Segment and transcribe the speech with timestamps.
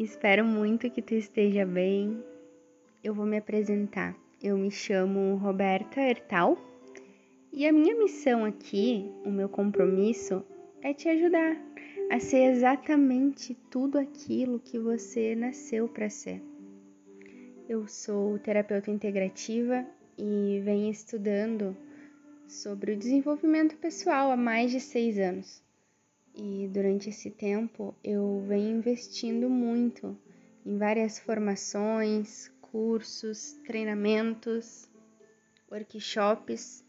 [0.00, 2.24] Espero muito que tu esteja bem.
[3.04, 4.16] Eu vou me apresentar.
[4.42, 6.56] Eu me chamo Roberta Ertal
[7.52, 10.42] e a minha missão aqui, o meu compromisso,
[10.80, 11.54] é te ajudar
[12.10, 16.42] a ser exatamente tudo aquilo que você nasceu para ser.
[17.68, 19.86] Eu sou terapeuta integrativa
[20.16, 21.76] e venho estudando
[22.48, 25.62] sobre o desenvolvimento pessoal há mais de seis anos.
[26.42, 30.16] E durante esse tempo eu venho investindo muito
[30.64, 34.88] em várias formações, cursos, treinamentos,
[35.70, 36.82] workshops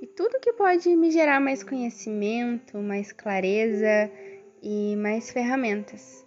[0.00, 4.10] e tudo que pode me gerar mais conhecimento, mais clareza
[4.62, 6.26] e mais ferramentas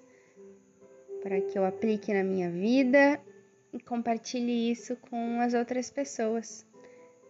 [1.24, 3.20] para que eu aplique na minha vida
[3.74, 6.64] e compartilhe isso com as outras pessoas,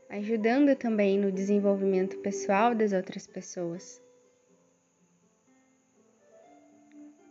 [0.09, 4.01] ajudando também no desenvolvimento pessoal das outras pessoas.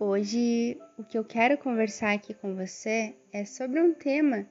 [0.03, 4.47] Hoje, o que eu quero conversar aqui com você é sobre um tema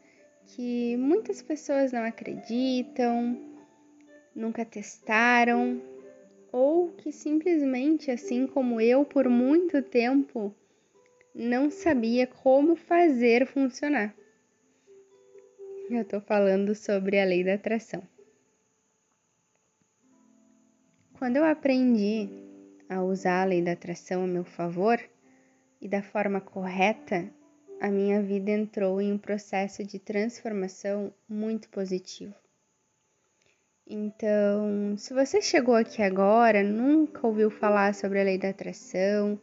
[0.46, 3.36] que muitas pessoas não acreditam,
[4.36, 5.82] nunca testaram,
[6.52, 10.54] ou que simplesmente, assim como eu, por muito tempo,
[11.34, 14.14] não sabia como fazer funcionar.
[15.90, 18.04] Eu estou falando sobre a lei da atração.
[21.18, 22.30] Quando eu aprendi
[22.88, 25.00] a usar a lei da atração a meu favor,
[25.82, 27.30] e da forma correta,
[27.80, 32.36] a minha vida entrou em um processo de transformação muito positivo.
[33.88, 39.40] Então, se você chegou aqui agora, nunca ouviu falar sobre a lei da atração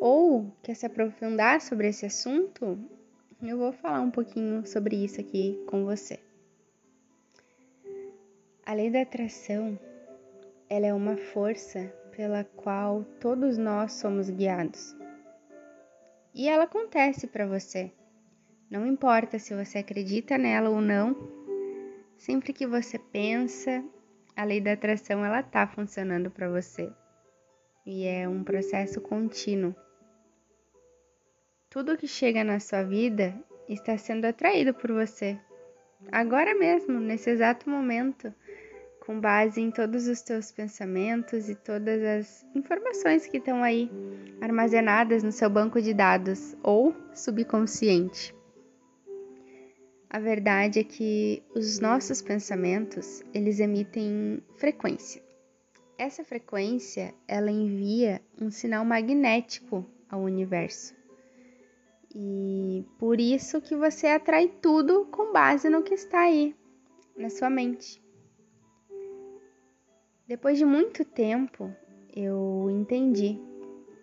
[0.00, 2.78] ou quer se aprofundar sobre esse assunto,
[3.40, 6.18] eu vou falar um pouquinho sobre isso aqui com você.
[8.66, 9.78] A lei da atração,
[10.68, 14.95] ela é uma força pela qual todos nós somos guiados
[16.36, 17.90] e ela acontece para você.
[18.70, 21.16] Não importa se você acredita nela ou não,
[22.18, 23.82] sempre que você pensa,
[24.36, 26.92] a lei da atração ela tá funcionando para você.
[27.86, 29.74] E é um processo contínuo.
[31.70, 33.34] Tudo que chega na sua vida
[33.66, 35.40] está sendo atraído por você.
[36.12, 38.34] Agora mesmo, nesse exato momento
[39.06, 43.88] com base em todos os teus pensamentos e todas as informações que estão aí
[44.40, 48.34] armazenadas no seu banco de dados ou subconsciente.
[50.10, 55.22] A verdade é que os nossos pensamentos, eles emitem frequência.
[55.96, 60.96] Essa frequência, ela envia um sinal magnético ao universo.
[62.12, 66.56] E por isso que você atrai tudo com base no que está aí
[67.16, 68.04] na sua mente.
[70.28, 71.72] Depois de muito tempo,
[72.12, 73.38] eu entendi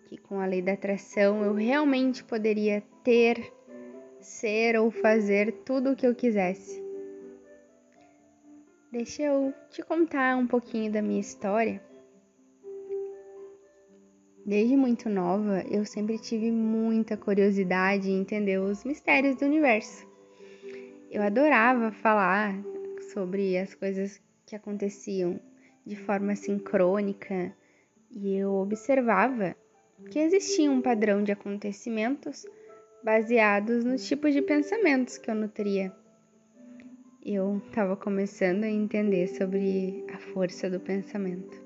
[0.06, 3.52] que com a lei da atração eu realmente poderia ter,
[4.22, 6.82] ser ou fazer tudo o que eu quisesse.
[8.90, 11.82] Deixa eu te contar um pouquinho da minha história.
[14.46, 20.06] Desde muito nova, eu sempre tive muita curiosidade em entender os mistérios do universo.
[21.10, 22.54] Eu adorava falar
[23.12, 25.38] sobre as coisas que aconteciam
[25.84, 27.54] de forma sincrônica
[28.10, 29.54] e eu observava
[30.10, 32.46] que existia um padrão de acontecimentos
[33.02, 35.92] baseados nos tipos de pensamentos que eu nutria.
[37.24, 41.62] Eu estava começando a entender sobre a força do pensamento.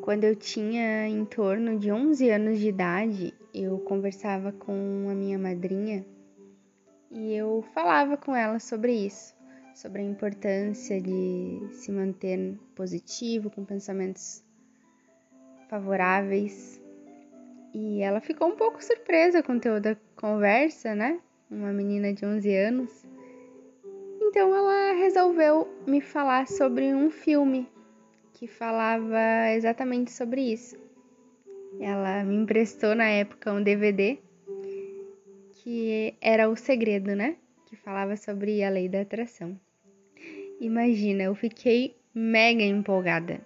[0.00, 5.38] Quando eu tinha em torno de 11 anos de idade, eu conversava com a minha
[5.38, 6.06] madrinha
[7.10, 9.37] e eu falava com ela sobre isso
[9.80, 14.44] sobre a importância de se manter positivo, com pensamentos
[15.70, 16.82] favoráveis.
[17.72, 21.20] E ela ficou um pouco surpresa com o conteúdo da conversa, né?
[21.48, 23.06] Uma menina de 11 anos.
[24.20, 27.68] Então ela resolveu me falar sobre um filme
[28.32, 30.76] que falava exatamente sobre isso.
[31.78, 34.18] Ela me emprestou na época um DVD
[35.52, 37.36] que era O Segredo, né?
[37.66, 39.56] Que falava sobre a lei da atração.
[40.60, 43.40] Imagina, eu fiquei mega empolgada.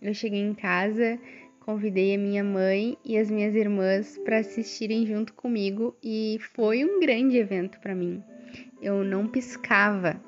[0.00, 1.18] Eu cheguei em casa,
[1.60, 6.98] convidei a minha mãe e as minhas irmãs para assistirem junto comigo e foi um
[6.98, 8.22] grande evento para mim.
[8.80, 10.18] Eu não piscava.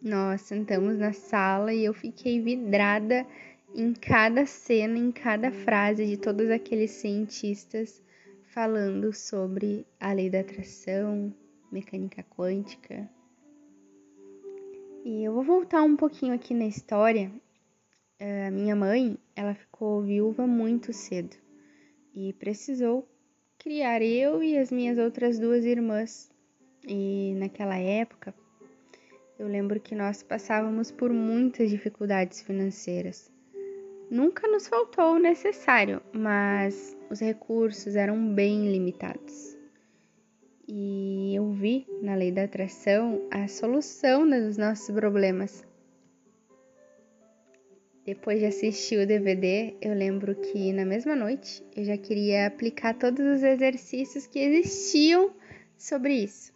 [0.00, 3.26] Nós sentamos na sala e eu fiquei vidrada
[3.74, 8.02] em cada cena, em cada frase de todos aqueles cientistas
[8.44, 11.34] falando sobre a lei da atração,
[11.70, 13.08] mecânica quântica,
[15.04, 17.30] e eu vou voltar um pouquinho aqui na história.
[18.20, 21.36] A minha mãe, ela ficou viúva muito cedo
[22.14, 23.08] e precisou
[23.58, 26.30] criar eu e as minhas outras duas irmãs.
[26.86, 28.34] E naquela época,
[29.38, 33.30] eu lembro que nós passávamos por muitas dificuldades financeiras.
[34.10, 39.51] Nunca nos faltou o necessário, mas os recursos eram bem limitados.
[40.68, 45.64] E eu vi na lei da atração a solução dos nossos problemas.
[48.04, 52.94] Depois de assistir o DVD, eu lembro que na mesma noite eu já queria aplicar
[52.94, 55.32] todos os exercícios que existiam
[55.76, 56.52] sobre isso.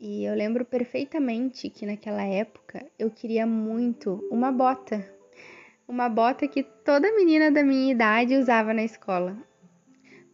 [0.00, 5.06] E eu lembro perfeitamente que naquela época eu queria muito uma bota.
[5.86, 9.36] Uma bota que toda menina da minha idade usava na escola.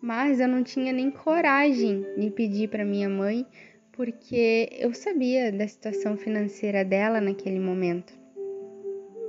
[0.00, 3.44] Mas eu não tinha nem coragem de pedir para minha mãe,
[3.92, 8.16] porque eu sabia da situação financeira dela naquele momento.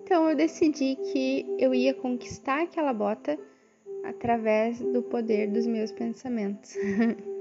[0.03, 3.37] Então eu decidi que eu ia conquistar aquela bota
[4.03, 6.75] através do poder dos meus pensamentos.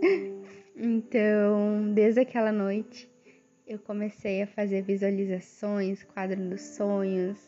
[0.77, 3.09] então, desde aquela noite,
[3.67, 7.39] eu comecei a fazer visualizações, quadro dos sonhos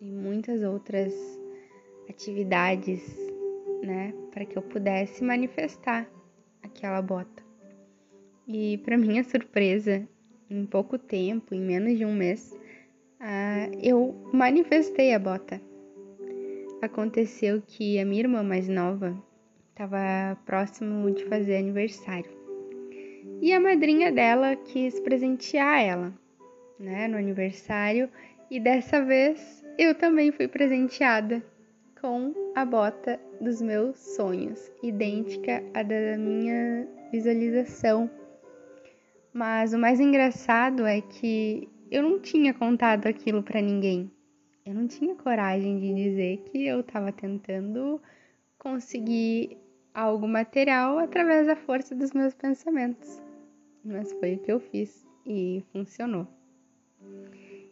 [0.00, 1.12] e muitas outras
[2.08, 3.02] atividades,
[3.82, 6.08] né, para que eu pudesse manifestar
[6.62, 7.42] aquela bota.
[8.46, 10.06] E para minha surpresa,
[10.48, 12.56] em pouco tempo, em menos de um mês,
[13.20, 15.60] ah, eu manifestei a bota.
[16.80, 19.16] Aconteceu que a minha irmã mais nova
[19.70, 22.42] estava próximo de fazer aniversário
[23.42, 26.12] e a madrinha dela quis presentear ela,
[26.78, 28.08] né, no aniversário
[28.48, 31.42] e dessa vez eu também fui presenteada
[32.00, 38.08] com a bota dos meus sonhos, idêntica à da minha visualização.
[39.34, 44.10] Mas o mais engraçado é que eu não tinha contado aquilo para ninguém.
[44.64, 48.00] Eu não tinha coragem de dizer que eu estava tentando
[48.58, 49.58] conseguir
[49.92, 53.20] algo material através da força dos meus pensamentos.
[53.84, 56.28] Mas foi o que eu fiz e funcionou.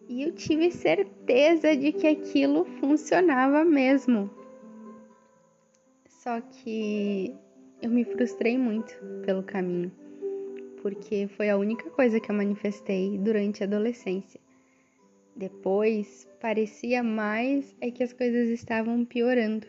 [0.09, 4.40] E eu tive certeza de que aquilo funcionava mesmo.
[6.23, 7.35] Só que
[7.81, 8.95] eu me frustrei muito
[9.25, 9.91] pelo caminho
[10.83, 14.41] porque foi a única coisa que eu manifestei durante a adolescência.
[15.37, 19.67] Depois, parecia mais é que as coisas estavam piorando.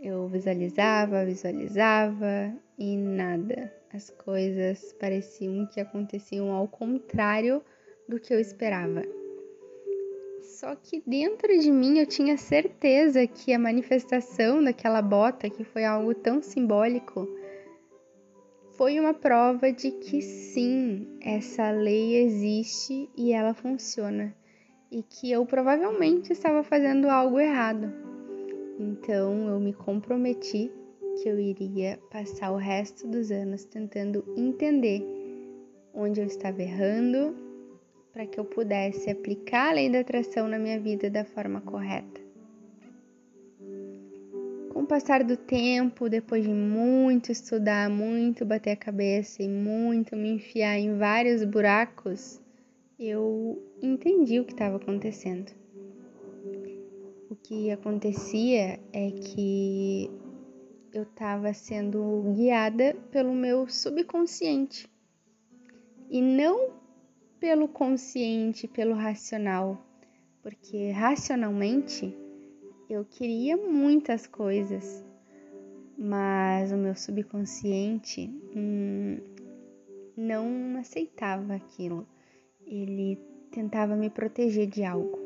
[0.00, 3.72] Eu visualizava, visualizava e nada.
[3.92, 7.62] As coisas pareciam que aconteciam ao contrário
[8.08, 9.02] do que eu esperava.
[10.42, 15.84] Só que dentro de mim eu tinha certeza que a manifestação daquela bota, que foi
[15.84, 17.28] algo tão simbólico,
[18.76, 24.34] foi uma prova de que sim, essa lei existe e ela funciona,
[24.90, 27.90] e que eu provavelmente estava fazendo algo errado.
[28.78, 30.70] Então eu me comprometi
[31.16, 35.02] que eu iria passar o resto dos anos tentando entender
[35.94, 37.45] onde eu estava errando
[38.16, 42.18] para que eu pudesse aplicar a lei da atração na minha vida da forma correta.
[44.72, 50.16] Com o passar do tempo, depois de muito estudar, muito bater a cabeça e muito
[50.16, 52.40] me enfiar em vários buracos,
[52.98, 55.52] eu entendi o que estava acontecendo.
[57.28, 60.10] O que acontecia é que
[60.90, 64.88] eu estava sendo guiada pelo meu subconsciente
[66.08, 66.85] e não
[67.46, 69.80] pelo consciente, pelo racional,
[70.42, 72.12] porque racionalmente
[72.90, 75.04] eu queria muitas coisas,
[75.96, 79.20] mas o meu subconsciente hum,
[80.16, 82.04] não aceitava aquilo.
[82.66, 83.16] Ele
[83.52, 85.16] tentava me proteger de algo.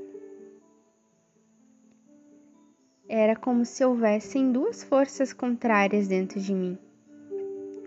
[3.09, 6.77] Era como se houvessem duas forças contrárias dentro de mim.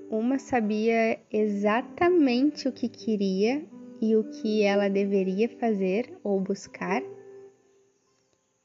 [0.09, 3.63] Uma sabia exatamente o que queria
[4.01, 7.01] e o que ela deveria fazer ou buscar,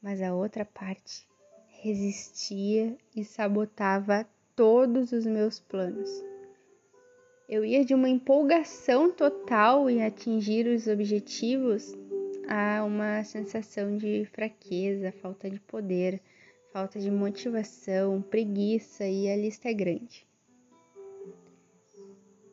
[0.02, 1.26] mas a outra parte
[1.82, 6.10] resistia e sabotava todos os meus planos.
[7.48, 11.94] Eu ia de uma empolgação total em atingir os objetivos
[12.46, 16.20] a uma sensação de fraqueza, falta de poder,
[16.72, 20.27] falta de motivação, preguiça e a lista é grande.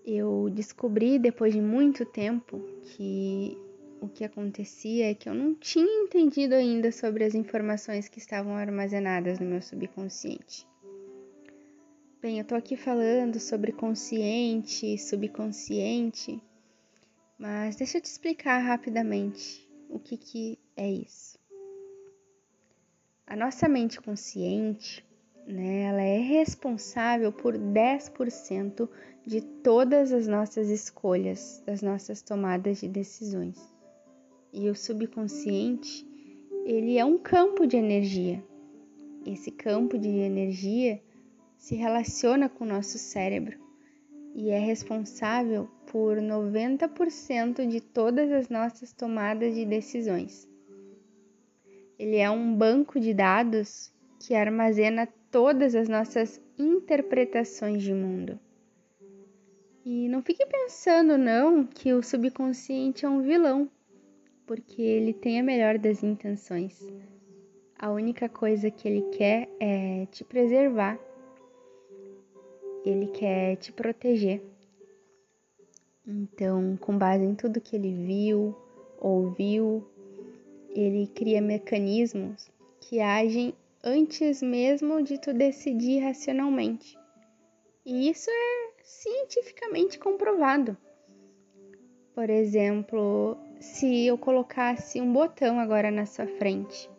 [0.05, 3.57] Eu descobri depois de muito tempo que
[3.99, 8.55] o que acontecia é que eu não tinha entendido ainda sobre as informações que estavam
[8.55, 10.67] armazenadas no meu subconsciente.
[12.21, 16.39] Bem, eu tô aqui falando sobre consciente e subconsciente,
[17.39, 21.39] mas deixa eu te explicar rapidamente o que, que é isso.
[23.25, 25.03] A nossa mente consciente
[25.47, 25.81] né?
[25.83, 28.89] Ela é responsável por 10%
[29.25, 33.57] de todas as nossas escolhas, das nossas tomadas de decisões.
[34.53, 36.07] E o subconsciente,
[36.63, 38.43] ele é um campo de energia.
[39.25, 41.01] Esse campo de energia
[41.57, 43.57] se relaciona com o nosso cérebro
[44.35, 50.47] e é responsável por 90% de todas as nossas tomadas de decisões.
[51.97, 58.39] Ele é um banco de dados que armazena todas as nossas interpretações de mundo.
[59.85, 63.69] E não fique pensando não que o subconsciente é um vilão,
[64.47, 66.81] porque ele tem a melhor das intenções.
[67.77, 70.97] A única coisa que ele quer é te preservar.
[72.83, 74.41] Ele quer te proteger.
[76.07, 78.55] Então, com base em tudo que ele viu,
[78.99, 79.87] ouviu,
[80.69, 82.49] ele cria mecanismos
[82.79, 86.97] que agem antes mesmo de tu decidir racionalmente.
[87.85, 90.77] E isso é cientificamente comprovado.
[92.13, 96.89] Por exemplo, se eu colocasse um botão agora na sua frente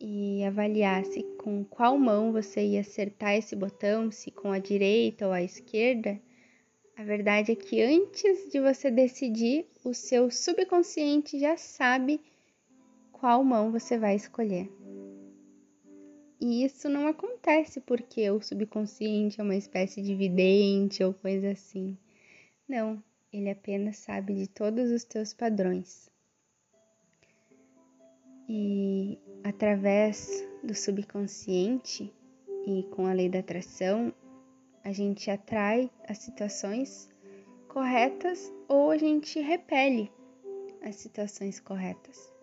[0.00, 5.32] e avaliasse com qual mão você ia acertar esse botão, se com a direita ou
[5.32, 6.20] a esquerda,
[6.96, 12.20] a verdade é que antes de você decidir, o seu subconsciente já sabe
[13.12, 14.70] qual mão você vai escolher.
[16.40, 21.96] E isso não acontece porque o subconsciente é uma espécie de vidente ou coisa assim.
[22.68, 23.02] Não,
[23.32, 26.10] ele apenas sabe de todos os teus padrões.
[28.48, 32.12] E através do subconsciente
[32.66, 34.12] e com a lei da atração,
[34.84, 37.08] a gente atrai as situações
[37.66, 40.10] corretas ou a gente repele
[40.82, 42.35] as situações corretas.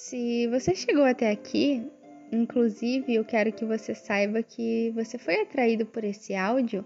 [0.00, 1.84] Se você chegou até aqui,
[2.30, 6.84] inclusive eu quero que você saiba que você foi atraído por esse áudio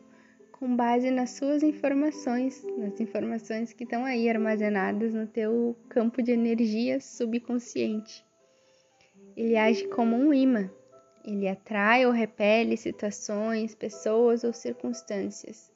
[0.51, 6.33] com base nas suas informações, nas informações que estão aí armazenadas no teu campo de
[6.33, 8.25] energia subconsciente.
[9.37, 10.71] Ele age como um imã.
[11.23, 15.71] Ele atrai ou repele situações, pessoas ou circunstâncias.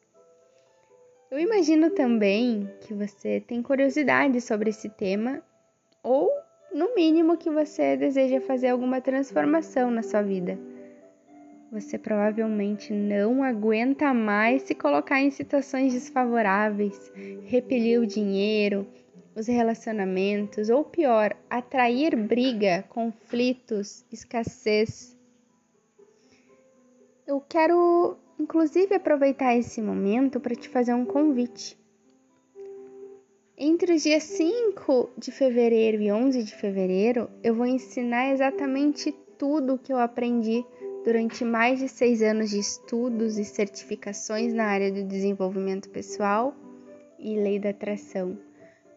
[1.30, 5.42] Eu imagino também que você tem curiosidade sobre esse tema
[6.02, 6.45] ou
[6.76, 10.58] no mínimo que você deseja fazer alguma transformação na sua vida.
[11.72, 17.10] Você provavelmente não aguenta mais se colocar em situações desfavoráveis,
[17.44, 18.86] repelir o dinheiro,
[19.34, 25.16] os relacionamentos, ou pior, atrair briga, conflitos, escassez.
[27.26, 31.85] Eu quero, inclusive, aproveitar esse momento para te fazer um convite.
[33.58, 39.72] Entre os dias 5 de fevereiro e 11 de fevereiro, eu vou ensinar exatamente tudo
[39.74, 40.62] o que eu aprendi
[41.02, 46.54] durante mais de seis anos de estudos e certificações na área do desenvolvimento pessoal
[47.18, 48.38] e lei da atração.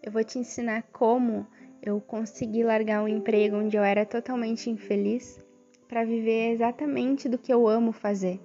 [0.04, 1.48] Eu vou te ensinar como
[1.82, 5.39] eu consegui largar um emprego onde eu era totalmente infeliz
[5.88, 8.42] para viver exatamente do que eu amo fazer.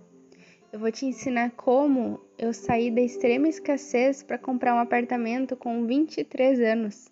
[0.73, 5.87] Eu vou te ensinar como eu saí da extrema escassez para comprar um apartamento com
[5.87, 7.11] 23 anos.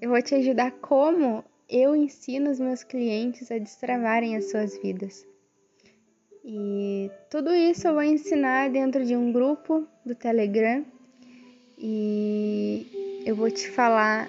[0.00, 5.26] Eu vou te ajudar como eu ensino os meus clientes a destravarem as suas vidas.
[6.44, 10.84] E tudo isso eu vou ensinar dentro de um grupo do Telegram
[11.78, 14.28] e eu vou te falar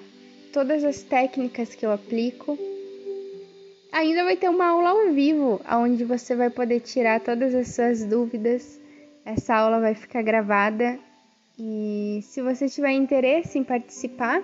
[0.52, 2.56] todas as técnicas que eu aplico
[3.94, 8.04] Ainda vai ter uma aula ao vivo, onde você vai poder tirar todas as suas
[8.04, 8.80] dúvidas.
[9.24, 10.98] Essa aula vai ficar gravada.
[11.58, 14.42] E se você tiver interesse em participar,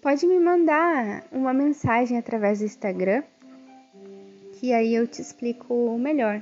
[0.00, 3.22] pode me mandar uma mensagem através do Instagram,
[4.52, 6.40] que aí eu te explico melhor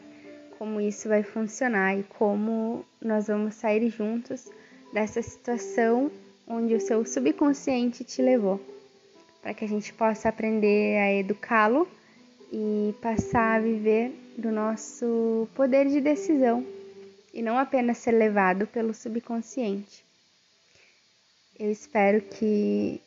[0.59, 4.51] como isso vai funcionar e como nós vamos sair juntos
[4.93, 6.11] dessa situação
[6.49, 8.61] onde o seu subconsciente te levou,
[9.41, 11.89] para que a gente possa aprender a educá-lo
[12.53, 16.76] e passar a viver do nosso poder de decisão
[17.37, 20.03] e não apenas ser levado pelo subconsciente.
[21.59, 22.99] Eu espero que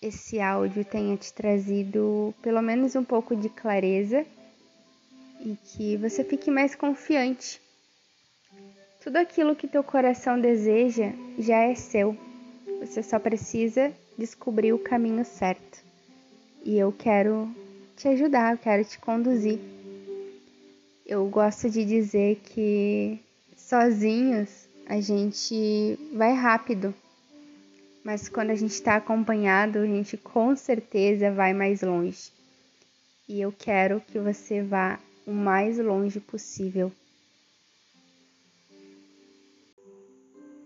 [0.00, 4.24] esse áudio tenha te trazido pelo menos um pouco de clareza
[5.40, 7.60] e que você fique mais confiante.
[9.04, 12.16] Tudo aquilo que teu coração deseja já é seu.
[12.78, 15.84] Você só precisa descobrir o caminho certo.
[16.64, 17.54] E eu quero
[17.94, 19.58] te ajudar, eu quero te conduzir.
[21.04, 23.20] Eu gosto de dizer que
[23.60, 26.92] sozinhos a gente vai rápido,
[28.02, 32.32] mas quando a gente está acompanhado, a gente com certeza vai mais longe.
[33.28, 36.90] e eu quero que você vá o mais longe possível.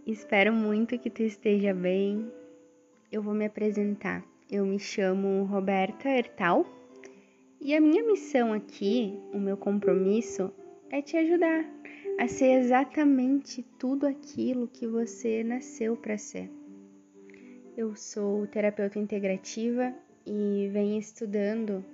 [0.06, 2.32] Espero muito que tu esteja bem.
[3.12, 4.24] Eu vou me apresentar.
[4.50, 6.66] Eu me chamo Roberta Ertal
[7.60, 10.50] e a minha missão aqui, o meu compromisso,
[10.90, 11.64] é te ajudar
[12.18, 16.50] a ser exatamente tudo aquilo que você nasceu para ser.
[17.76, 19.92] Eu sou terapeuta integrativa
[20.24, 21.84] e venho estudando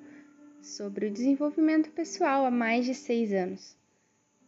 [0.61, 3.77] sobre o desenvolvimento pessoal há mais de seis anos.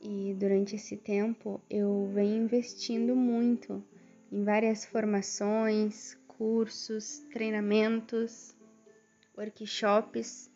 [0.00, 3.82] E durante esse tempo eu venho investindo muito
[4.30, 8.54] em várias formações, cursos, treinamentos,
[9.36, 10.50] workshops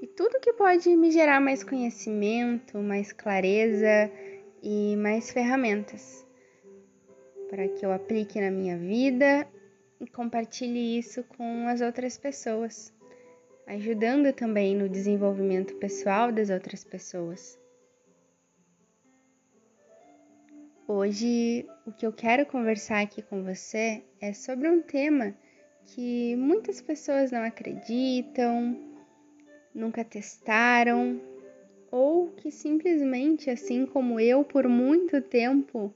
[0.00, 4.12] e tudo que pode me gerar mais conhecimento, mais clareza
[4.64, 6.26] e mais ferramentas
[7.50, 9.46] para que eu aplique na minha vida
[10.00, 12.90] e compartilhe isso com as outras pessoas,
[13.66, 17.60] ajudando também no desenvolvimento pessoal das outras pessoas.
[20.88, 25.34] Hoje, o que eu quero conversar aqui com você é sobre um tema
[25.84, 28.76] que muitas pessoas não acreditam,
[29.74, 31.20] nunca testaram,
[31.96, 35.94] ou que simplesmente, assim como eu, por muito tempo,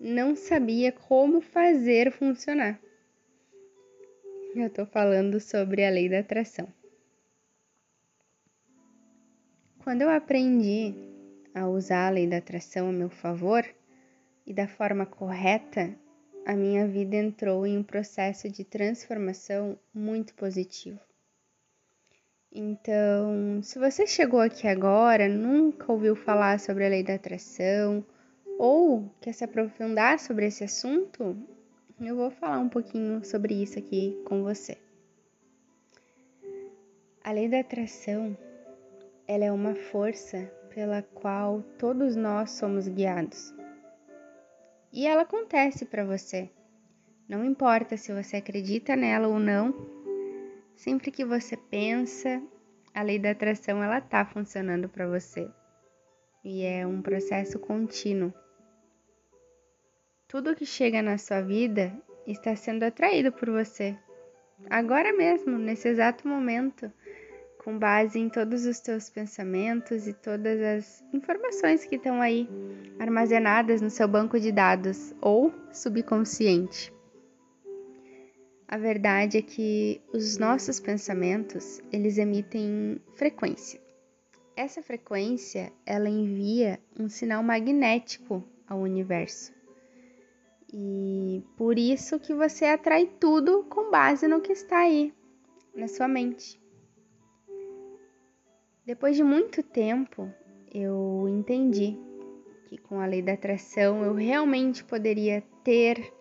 [0.00, 2.80] não sabia como fazer funcionar.
[4.56, 6.66] Eu estou falando sobre a lei da atração.
[9.84, 10.94] Quando eu aprendi
[11.54, 13.62] a usar a lei da atração a meu favor,
[14.46, 15.94] e da forma correta,
[16.46, 21.09] a minha vida entrou em um processo de transformação muito positivo.
[22.52, 28.04] Então, se você chegou aqui agora, nunca ouviu falar sobre a lei da atração
[28.58, 31.36] ou quer se aprofundar sobre esse assunto,
[32.00, 34.76] eu vou falar um pouquinho sobre isso aqui com você.
[37.22, 38.36] A lei da atração,
[39.28, 43.54] ela é uma força pela qual todos nós somos guiados
[44.92, 46.50] e ela acontece para você.
[47.28, 49.72] Não importa se você acredita nela ou não,
[50.80, 52.42] sempre que você pensa,
[52.94, 55.46] a lei da atração ela tá funcionando para você.
[56.42, 58.32] E é um processo contínuo.
[60.26, 61.92] Tudo que chega na sua vida
[62.26, 63.94] está sendo atraído por você.
[64.70, 66.90] Agora mesmo, nesse exato momento
[67.62, 72.48] com base em todos os teus pensamentos e todas as informações que estão aí
[72.98, 76.90] armazenadas no seu banco de dados ou subconsciente.
[78.72, 83.80] A verdade é que os nossos pensamentos, eles emitem frequência.
[84.56, 89.52] Essa frequência, ela envia um sinal magnético ao universo.
[90.72, 95.12] E por isso que você atrai tudo com base no que está aí
[95.74, 96.62] na sua mente.
[98.86, 100.32] Depois de muito tempo,
[100.72, 101.98] eu entendi
[102.66, 106.12] que com a lei da atração eu realmente poderia ter,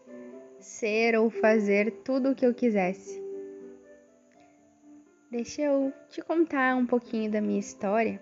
[0.59, 3.21] ser ou fazer tudo o que eu quisesse.
[5.31, 8.19] Deixa eu te contar um pouquinho da minha história.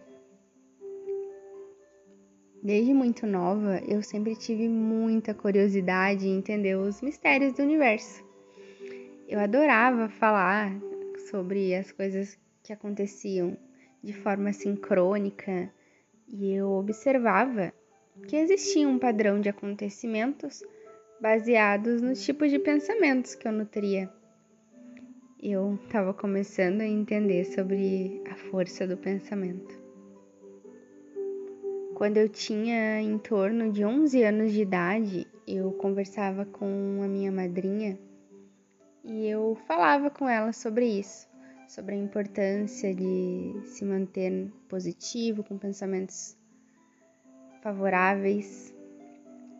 [2.61, 8.25] Desde muito nova, eu sempre tive muita curiosidade em entender os mistérios do universo.
[9.27, 10.73] Eu adorava falar
[11.29, 13.57] sobre as coisas que aconteciam
[14.03, 15.71] de forma sincrônica
[16.27, 17.71] e eu observava
[18.27, 20.61] que existia um padrão de acontecimentos
[21.21, 24.09] baseados nos tipos de pensamentos que eu nutria.
[25.41, 29.79] Eu estava começando a entender sobre a força do pensamento.
[31.95, 37.31] Quando eu tinha em torno de 11 anos de idade, eu conversava com a minha
[37.31, 37.97] madrinha
[39.03, 41.27] e eu falava com ela sobre isso
[41.67, 46.37] sobre a importância de se manter positivo, com pensamentos
[47.61, 48.73] favoráveis.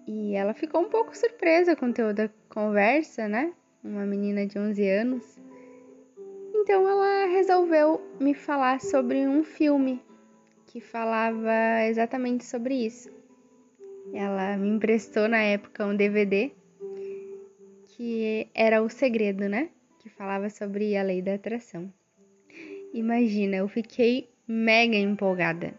[0.08, 3.54] E ela ficou um pouco surpresa com o conteúdo da conversa, né?
[3.84, 5.38] Uma menina de 11 anos.
[6.56, 10.02] Então ela resolveu me falar sobre um filme
[10.66, 13.12] que falava exatamente sobre isso.
[14.14, 16.52] Ela me emprestou na época um DVD
[17.88, 19.70] que era O Segredo, né?
[20.00, 21.92] Que falava sobre a lei da atração.
[22.94, 25.74] Imagina, eu fiquei mega empolgada.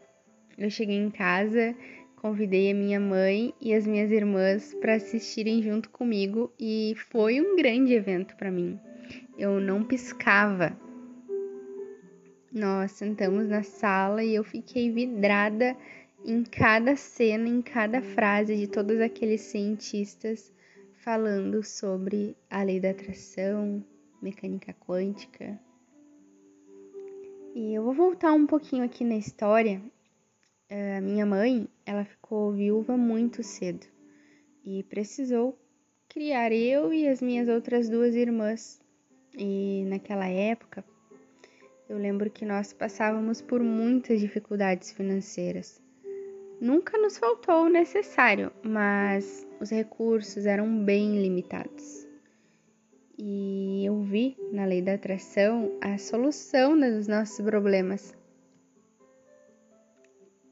[0.58, 1.74] Eu cheguei em casa,
[2.20, 7.56] convidei a minha mãe e as minhas irmãs para assistirem junto comigo e foi um
[7.56, 8.78] grande evento para mim.
[9.38, 10.76] Eu não piscava.
[12.52, 15.76] Nós sentamos na sala e eu fiquei vidrada
[16.24, 20.52] em cada cena, em cada frase de todos aqueles cientistas
[20.96, 23.84] falando sobre a lei da atração,
[24.20, 25.58] mecânica quântica,
[27.54, 29.80] E eu vou voltar um pouquinho aqui na história.
[30.70, 33.86] A minha mãe, ela ficou viúva muito cedo
[34.62, 35.58] e precisou
[36.08, 38.78] criar eu e as minhas outras duas irmãs.
[39.34, 40.84] E naquela época,
[41.88, 45.80] eu lembro que nós passávamos por muitas dificuldades financeiras.
[46.60, 52.06] Nunca nos faltou o necessário, mas os recursos eram bem limitados.
[53.16, 58.17] E eu vi na lei da atração a solução dos nossos problemas.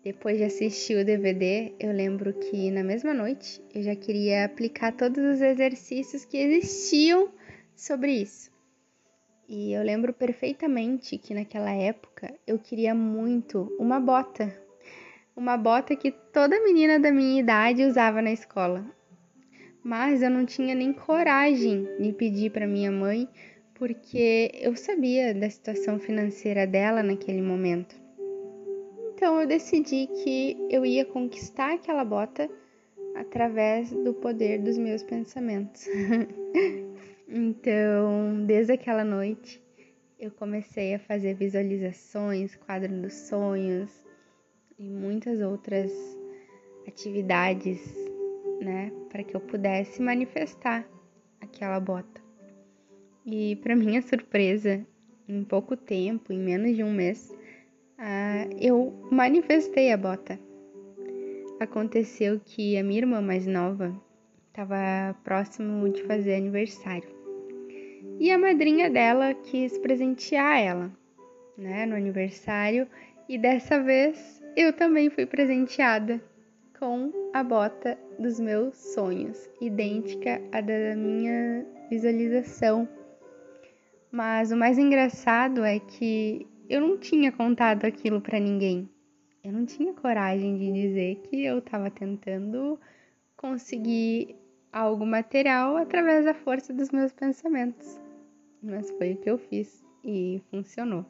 [0.06, 4.92] Depois de assistir o DVD, eu lembro que na mesma noite eu já queria aplicar
[4.92, 7.28] todos os exercícios que existiam
[7.74, 8.48] sobre isso.
[9.48, 14.56] E eu lembro perfeitamente que naquela época eu queria muito uma bota.
[15.34, 18.86] Uma bota que toda menina da minha idade usava na escola.
[19.82, 23.28] Mas eu não tinha nem coragem de pedir para minha mãe,
[23.74, 28.05] porque eu sabia da situação financeira dela naquele momento.
[29.16, 32.50] Então eu decidi que eu ia conquistar aquela bota
[33.14, 35.88] através do poder dos meus pensamentos.
[37.28, 39.60] Então, desde aquela noite,
[40.16, 43.90] eu comecei a fazer visualizações, quadro dos sonhos
[44.78, 45.92] e muitas outras
[46.86, 47.80] atividades,
[48.60, 50.88] né, para que eu pudesse manifestar
[51.40, 52.22] aquela bota.
[53.26, 54.86] E para minha surpresa,
[55.28, 57.35] em pouco tempo, em menos de um mês,
[57.98, 60.38] uh, eu manifestei a bota.
[61.60, 63.94] Aconteceu que a minha irmã mais nova
[64.48, 67.16] estava próximo de fazer aniversário
[68.18, 70.90] e a madrinha dela quis presentear ela,
[71.56, 72.88] né, no aniversário,
[73.28, 76.20] e dessa vez eu também fui presenteada
[76.78, 82.88] com a bota dos meus sonhos, idêntica à da minha visualização.
[84.10, 88.88] Mas o mais engraçado é que eu não tinha contado aquilo para ninguém.
[89.42, 92.78] Eu não tinha coragem de dizer que eu estava tentando
[93.36, 94.34] conseguir
[94.72, 97.98] algo material através da força dos meus pensamentos
[98.66, 101.06] mas foi o que eu fiz e funcionou.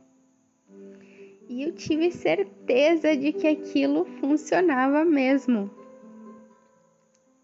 [1.48, 5.70] E eu tive certeza de que aquilo funcionava mesmo.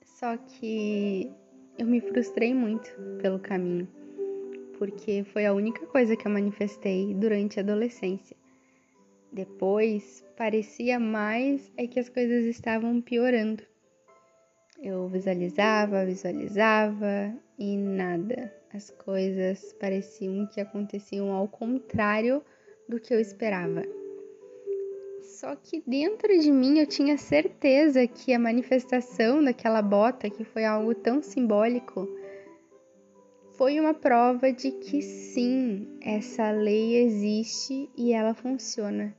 [0.04, 1.30] Só que
[1.78, 3.88] eu me frustrei muito pelo caminho,
[4.82, 8.36] porque foi a única coisa que eu manifestei durante a adolescência.
[9.32, 13.62] Depois, parecia mais é que as coisas estavam piorando.
[14.82, 22.42] Eu visualizava, visualizava e nada as coisas pareciam que aconteciam ao contrário
[22.88, 23.84] do que eu esperava.
[25.22, 30.64] Só que dentro de mim eu tinha certeza que a manifestação daquela bota, que foi
[30.64, 32.08] algo tão simbólico,
[33.56, 39.14] foi uma prova de que sim, essa lei existe e ela funciona,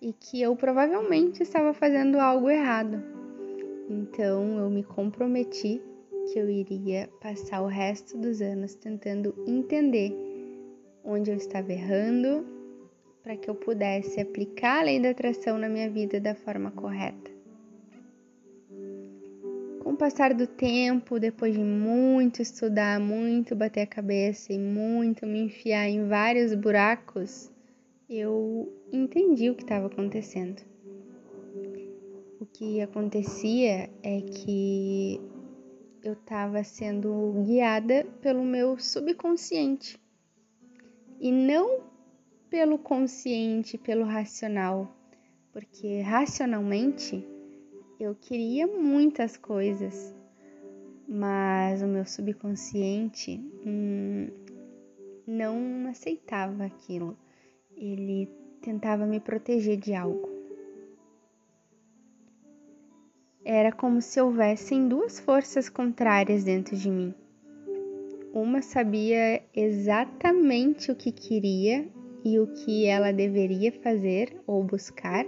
[0.00, 3.02] e que eu provavelmente estava fazendo algo errado.
[3.90, 5.82] Então eu me comprometi
[6.30, 10.12] que eu iria passar o resto dos anos tentando entender
[11.04, 12.46] onde eu estava errando
[13.22, 17.31] para que eu pudesse aplicar a lei da atração na minha vida da forma correta.
[19.92, 25.26] Com o passar do tempo, depois de muito estudar, muito bater a cabeça e muito
[25.26, 27.52] me enfiar em vários buracos,
[28.08, 30.62] eu entendi o que estava acontecendo.
[32.40, 35.20] O que acontecia é que
[36.02, 40.00] eu estava sendo guiada pelo meu subconsciente
[41.20, 41.82] e não
[42.48, 44.96] pelo consciente, pelo racional,
[45.52, 47.28] porque racionalmente
[47.98, 50.14] eu queria muitas coisas,
[51.08, 54.28] mas o meu subconsciente hum,
[55.26, 57.16] não aceitava aquilo.
[57.76, 58.28] Ele
[58.60, 60.28] tentava me proteger de algo.
[63.44, 67.12] Era como se houvessem duas forças contrárias dentro de mim.
[68.32, 71.86] Uma sabia exatamente o que queria
[72.24, 75.26] e o que ela deveria fazer ou buscar,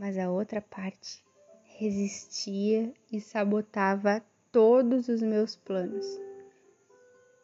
[0.00, 1.22] mas a outra parte
[1.78, 6.06] resistia e sabotava todos os meus planos.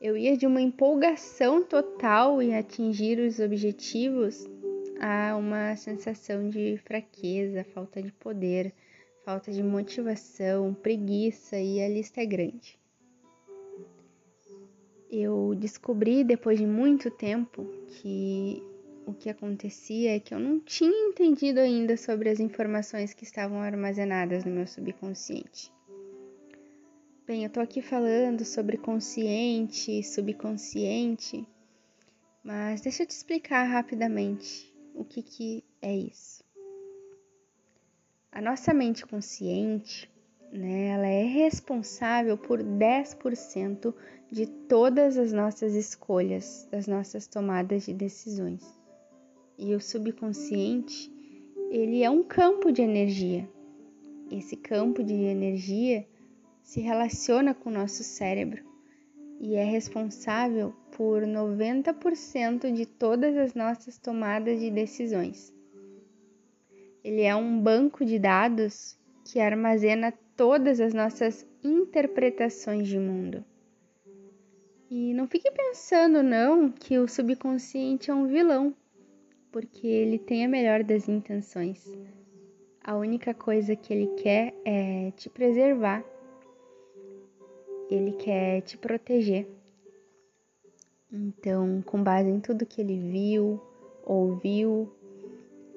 [0.00, 4.44] Eu ia de uma empolgação total em atingir os objetivos
[4.98, 8.74] a uma sensação de fraqueza, falta de poder
[9.26, 12.78] falta de motivação, preguiça e a lista é grande.
[15.10, 18.62] Eu descobri depois de muito tempo que
[19.06, 23.62] o que acontecia é que eu não tinha entendido ainda sobre as informações que estavam
[23.62, 25.72] armazenadas no meu subconsciente.
[27.24, 31.46] Bem, eu tô aqui falando sobre consciente e subconsciente,
[32.42, 36.44] Mas deixa eu te explicar rapidamente o que, que é isso.
[38.30, 40.10] A nossa mente consciente,
[40.52, 43.94] né, ela é responsável por 10%
[44.30, 48.75] de todas as nossas escolhas, das nossas tomadas de decisões.
[49.58, 51.12] E o subconsciente,
[51.70, 53.48] ele é um campo de energia.
[54.30, 56.06] Esse campo de energia
[56.62, 58.64] se relaciona com o nosso cérebro
[59.40, 65.54] e é responsável por 90% de todas as nossas tomadas de decisões.
[67.04, 73.44] Ele é um banco de dados que armazena todas as nossas interpretações de mundo.
[74.90, 78.74] E não fique pensando não que o subconsciente é um vilão,
[79.56, 81.82] porque ele tem a melhor das intenções.
[82.84, 86.04] A única coisa que ele quer é te preservar.
[87.90, 89.48] Ele quer te proteger.
[91.10, 93.58] Então, com base em tudo que ele viu,
[94.04, 94.92] ouviu,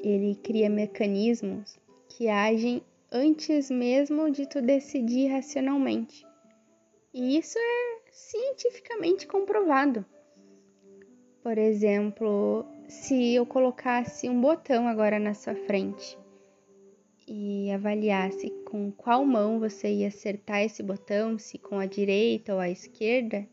[0.04, 6.28] ele cria mecanismos que agem antes mesmo de tu decidir racionalmente.
[7.14, 10.06] E isso é cientificamente comprovado.
[11.42, 16.18] Por exemplo, se eu colocasse um botão agora na sua frente
[17.28, 22.60] e avaliasse com qual mão você ia acertar esse botão, se com a direita ou
[22.60, 23.48] a esquerda,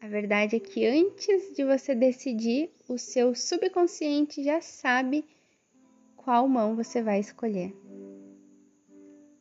[0.00, 5.24] a verdade é que antes de você decidir, o seu subconsciente já sabe
[6.16, 7.72] qual mão você vai escolher.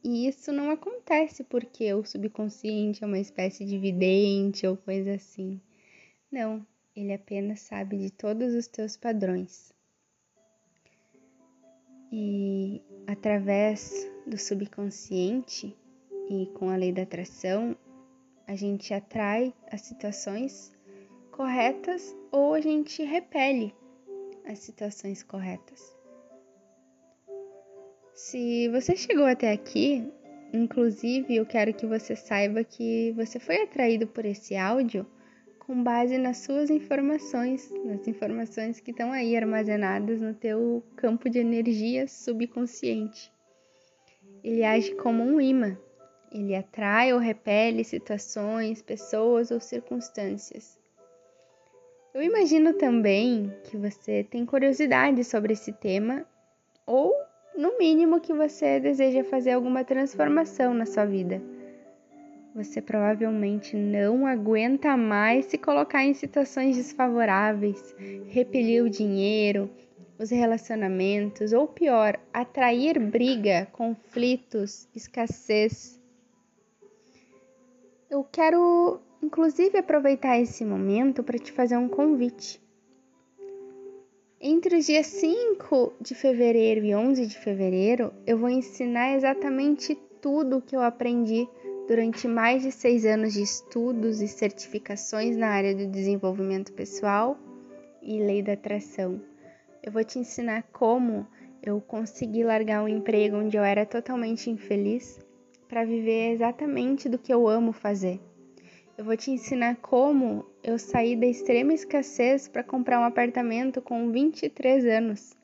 [0.04, 5.60] E isso não acontece porque o subconsciente é uma espécie de vidente ou coisa assim.
[6.32, 6.64] Não,
[6.96, 9.74] ele apenas sabe de todos os teus padrões.
[12.12, 15.76] E através do subconsciente
[16.30, 17.76] e com a lei da atração,
[18.48, 20.72] a gente atrai as situações
[21.32, 23.76] corretas ou a gente repele
[24.46, 25.96] as situações corretas.
[28.14, 30.10] Se você chegou até aqui,
[30.54, 35.06] inclusive eu quero que você saiba que você foi atraído por esse áudio
[35.66, 41.40] com base nas suas informações, nas informações que estão aí armazenadas no teu campo de
[41.40, 43.32] energia subconsciente.
[44.44, 45.76] Ele age como um imã.
[46.32, 50.78] Ele atrai ou repele situações, pessoas ou circunstâncias.
[52.14, 56.26] Eu imagino também que você tem curiosidade sobre esse tema
[56.86, 57.12] ou
[57.58, 61.42] no mínimo que você deseja fazer alguma transformação na sua vida.
[62.56, 67.94] Você provavelmente não aguenta mais se colocar em situações desfavoráveis,
[68.30, 69.70] repelir o dinheiro,
[70.18, 76.00] os relacionamentos, ou pior, atrair briga, conflitos, escassez.
[78.10, 82.64] Eu quero, inclusive, aproveitar esse momento para te fazer um convite.
[84.40, 90.58] Entre os dias 5 de fevereiro e 11 de fevereiro, eu vou ensinar exatamente tudo
[90.58, 91.46] o que eu aprendi
[91.88, 97.38] durante mais de seis anos de estudos e certificações na área do desenvolvimento pessoal
[98.02, 99.22] e lei da atração.
[99.84, 101.28] Eu vou te ensinar como
[101.62, 105.20] eu consegui largar um emprego onde eu era totalmente infeliz
[105.68, 108.20] para viver exatamente do que eu amo fazer.
[108.98, 114.12] Eu vou te ensinar como eu saí da extrema escassez para comprar um apartamento com
[114.12, 115.36] 23 anos.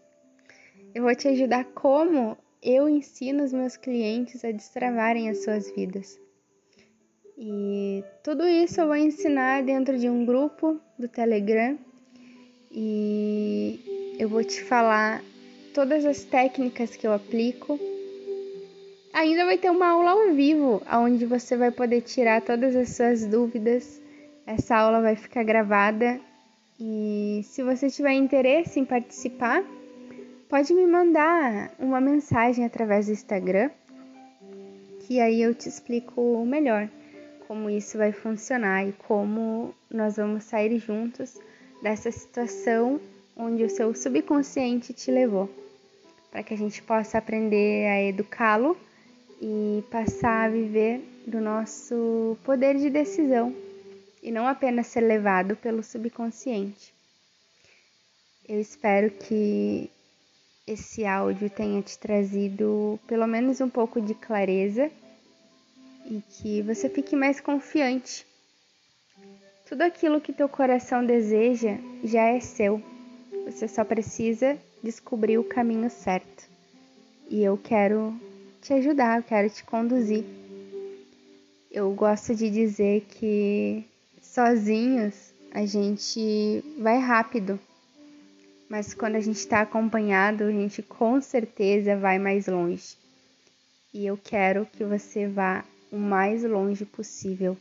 [0.95, 6.19] Eu vou te ajudar como eu ensino os meus clientes a destravarem as suas vidas.
[7.43, 11.75] E tudo isso eu vou ensinar dentro de um grupo do Telegram.
[12.71, 15.23] E eu vou te falar
[15.73, 17.79] todas as técnicas que eu aplico.
[19.11, 23.25] Ainda vai ter uma aula ao vivo, onde você vai poder tirar todas as suas
[23.25, 23.99] dúvidas.
[24.45, 26.21] Essa aula vai ficar gravada.
[26.79, 29.63] E se você tiver interesse em participar,
[30.47, 33.71] pode me mandar uma mensagem através do Instagram,
[34.99, 36.87] que aí eu te explico melhor
[37.51, 41.37] como isso vai funcionar e como nós vamos sair juntos
[41.83, 42.97] dessa situação
[43.35, 45.49] onde o seu subconsciente te levou,
[46.31, 48.77] para que a gente possa aprender a educá-lo
[49.41, 53.53] e passar a viver do nosso poder de decisão
[54.23, 56.93] e não apenas ser levado pelo subconsciente.
[58.47, 59.91] Eu espero que
[60.65, 64.89] esse áudio tenha te trazido pelo menos um pouco de clareza
[66.05, 68.25] e que você fique mais confiante.
[69.67, 72.81] Tudo aquilo que teu coração deseja já é seu.
[73.45, 76.49] Você só precisa descobrir o caminho certo.
[77.29, 78.13] E eu quero
[78.61, 80.25] te ajudar, eu quero te conduzir.
[81.71, 83.85] Eu gosto de dizer que
[84.21, 87.59] sozinhos a gente vai rápido,
[88.69, 92.97] mas quando a gente está acompanhado, a gente com certeza vai mais longe.
[93.93, 97.57] E eu quero que você vá o mais longe possível